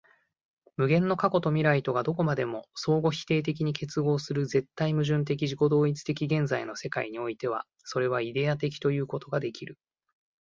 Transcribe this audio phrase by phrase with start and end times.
[0.77, 9.77] 無限の過去と未来とがどこまでも相互否定的に結合する絶対矛盾的自己同一的現在の世界においては、それはイデヤ的ということができる。